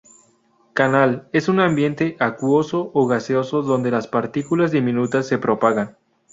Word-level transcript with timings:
Canal: 0.73 1.29
es 1.31 1.47
un 1.47 1.59
ambiente 1.59 2.17
acuoso 2.19 2.89
o 2.95 3.05
gaseoso 3.05 3.61
donde 3.61 3.91
las 3.91 4.07
partículas 4.07 4.71
diminutas 4.71 5.27
se 5.27 5.37
propagan. 5.37 5.95